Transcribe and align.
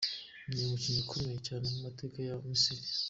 Ni 0.53 0.59
umukinyi 0.63 0.99
akomeye 1.05 1.37
cane 1.47 1.65
mu 1.71 1.79
mateka 1.85 2.17
ya 2.27 2.35
Misiri. 2.49 2.83